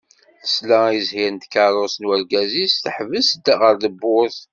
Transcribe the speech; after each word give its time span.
Tesla 0.41 0.81
i 0.97 0.99
zzhir 1.07 1.31
n 1.31 1.37
tkerrust 1.43 1.97
n 1.99 2.07
urgaz-is 2.09 2.73
teḥbes-d 2.83 3.45
ɣer 3.61 3.73
tewwurt. 3.83 4.37